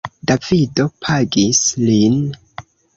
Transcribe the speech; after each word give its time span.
Davido 0.29 0.87
pagis 1.05 1.63
lin. 1.85 2.21